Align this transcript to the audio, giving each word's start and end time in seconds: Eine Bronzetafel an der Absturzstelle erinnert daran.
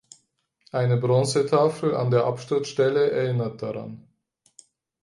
Eine 0.71 0.97
Bronzetafel 0.97 1.93
an 1.95 2.09
der 2.09 2.25
Absturzstelle 2.25 3.11
erinnert 3.11 3.61
daran. 3.61 4.07